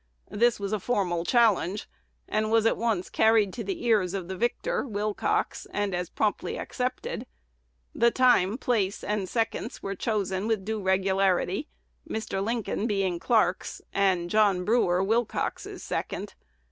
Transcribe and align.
This 0.31 0.59
was 0.59 0.73
a 0.73 0.79
formal 0.79 1.23
challenge, 1.23 1.87
and 2.27 2.49
was 2.49 2.65
at 2.65 2.75
once 2.75 3.07
carried 3.07 3.53
to 3.53 3.63
the 3.63 3.85
ears 3.85 4.15
of 4.15 4.27
the 4.27 4.35
victor 4.35 4.81
(Wilcox), 4.83 5.67
and 5.71 5.93
as 5.93 6.09
promptly 6.09 6.57
accepted. 6.57 7.27
The 7.93 8.09
time, 8.09 8.57
place, 8.57 9.03
and 9.03 9.29
seconds 9.29 9.83
were 9.83 9.93
chosen 9.93 10.47
with 10.47 10.65
due 10.65 10.81
regularity; 10.81 11.67
Mr. 12.09 12.43
Lincoln 12.43 12.87
being 12.87 13.19
Clark's, 13.19 13.79
and 13.93 14.27
John 14.31 14.65
Brewer, 14.65 15.03
Wilcox's 15.03 15.83
second. 15.83 16.33